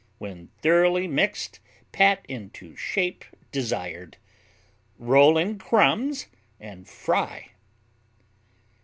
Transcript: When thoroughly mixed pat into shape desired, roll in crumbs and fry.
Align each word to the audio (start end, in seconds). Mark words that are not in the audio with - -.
When 0.17 0.47
thoroughly 0.63 1.07
mixed 1.07 1.59
pat 1.91 2.25
into 2.27 2.75
shape 2.75 3.23
desired, 3.51 4.17
roll 4.97 5.37
in 5.37 5.59
crumbs 5.59 6.25
and 6.59 6.87
fry. 6.87 7.51